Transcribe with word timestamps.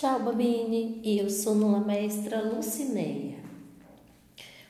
Tchau, 0.00 0.20
Babine. 0.20 1.00
Eu 1.02 1.28
sou 1.28 1.56
Nula 1.56 1.80
Mestra 1.80 2.40
Lucineia. 2.40 3.38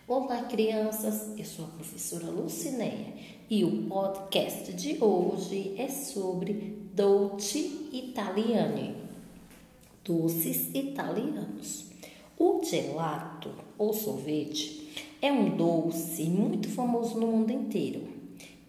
Olá, 0.07 0.45
crianças. 0.45 1.39
Eu 1.39 1.45
sou 1.45 1.67
a 1.67 1.69
professora 1.69 2.31
Lucineia 2.31 3.13
e 3.51 3.63
o 3.63 3.83
podcast 3.89 4.73
de 4.73 4.97
hoje 5.05 5.75
é 5.77 5.87
sobre 5.89 6.79
dolce 6.95 7.91
italiani, 7.93 8.95
doces 10.03 10.71
italianos. 10.75 11.85
O 12.39 12.63
gelato 12.65 13.51
ou 13.77 13.93
sorvete 13.93 14.89
é 15.21 15.31
um 15.31 15.55
doce 15.55 16.25
muito 16.25 16.71
famoso 16.71 17.21
no 17.21 17.27
mundo 17.27 17.53
inteiro. 17.53 18.01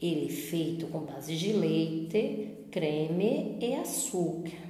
Ele 0.01 0.25
é 0.25 0.29
feito 0.29 0.87
com 0.87 0.99
base 1.05 1.37
de 1.37 1.53
leite, 1.53 2.49
creme 2.69 3.57
e 3.61 3.75
açúcar. 3.75 4.67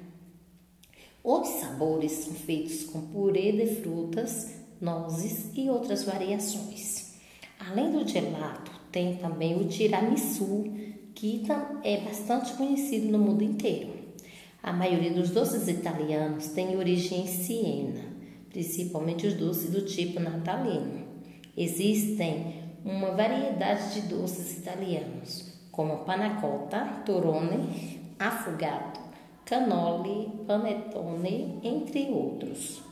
Outros 1.23 1.55
sabores 1.55 2.11
são 2.11 2.33
feitos 2.33 2.83
com 2.85 3.01
purê 3.01 3.51
de 3.51 3.81
frutas, 3.81 4.55
nozes 4.79 5.51
e 5.53 5.69
outras 5.69 6.03
variações. 6.03 7.15
Além 7.59 7.91
do 7.91 8.07
gelato, 8.07 8.71
tem 8.91 9.17
também 9.17 9.59
o 9.59 9.67
tiramisu, 9.67 10.63
que 11.13 11.43
é 11.83 11.97
bastante 12.01 12.53
conhecido 12.53 13.11
no 13.11 13.19
mundo 13.19 13.43
inteiro. 13.43 13.99
A 14.63 14.71
maioria 14.71 15.11
dos 15.11 15.29
doces 15.29 15.67
italianos 15.67 16.47
tem 16.47 16.77
origem 16.77 17.21
em 17.21 17.27
Siena, 17.27 18.05
principalmente 18.49 19.27
os 19.27 19.33
doces 19.33 19.71
do 19.71 19.81
tipo 19.81 20.19
natalino. 20.19 21.05
Existem 21.55 22.63
uma 22.85 23.11
variedade 23.11 23.93
de 23.95 24.07
doces 24.07 24.57
italianos, 24.57 25.53
como 25.71 26.05
panna 26.05 26.39
cotta, 26.39 27.03
torone, 27.05 27.99
affogato, 28.17 29.08
canole, 29.49 30.29
panetone, 30.45 31.59
entre 31.63 32.07
outros. 32.11 32.83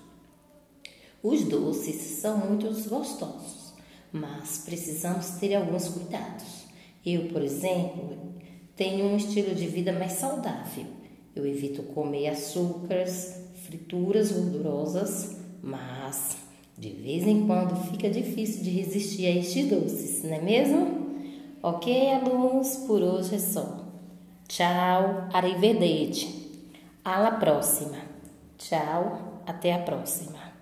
Os 1.22 1.44
doces 1.44 1.96
são 2.20 2.38
muito 2.40 2.66
gostosos, 2.90 3.76
mas 4.12 4.64
precisamos 4.66 5.30
ter 5.40 5.54
alguns 5.54 5.88
cuidados. 5.90 6.66
Eu, 7.06 7.28
por 7.28 7.44
exemplo, 7.44 8.18
tenho 8.76 9.06
um 9.06 9.18
estilo 9.18 9.54
de 9.54 9.68
vida 9.68 9.94
mais 9.94 10.14
saudável. 10.14 10.86
Eu 11.36 11.46
evito 11.46 11.84
comer 11.84 12.30
açúcares, 12.30 13.36
frituras 13.68 14.32
gordurosas, 14.32 15.38
mas 15.62 16.38
de 16.76 16.90
vez 16.90 17.28
em 17.28 17.46
quando 17.46 17.76
fica 17.92 18.10
difícil 18.10 18.64
de 18.64 18.72
resistir 18.72 19.28
a 19.28 19.36
estes 19.36 19.70
doces, 19.70 20.24
não 20.24 20.34
é 20.34 20.42
mesmo? 20.42 21.08
Ok, 21.62 22.12
alunos, 22.14 22.78
por 22.88 23.04
hoje 23.04 23.36
é 23.36 23.40
só. 23.40 23.86
Tchau, 24.48 25.28
arrivederci. 25.34 26.47
Alla 27.10 27.32
próxima. 27.32 28.00
Tchau, 28.58 29.42
até 29.48 29.74
a 29.74 29.80
próxima. 29.80 30.57